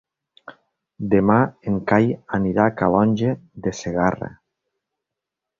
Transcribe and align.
Demà 1.11 1.35
en 1.71 1.77
Cai 1.93 2.09
anirà 2.39 2.65
a 2.71 2.75
Calonge 2.81 3.37
de 3.67 3.75
Segarra. 3.83 4.35